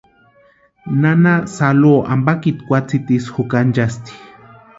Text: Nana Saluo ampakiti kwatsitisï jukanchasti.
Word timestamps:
Nana 1.01 1.33
Saluo 1.55 1.99
ampakiti 2.15 2.65
kwatsitisï 2.71 3.31
jukanchasti. 3.35 4.13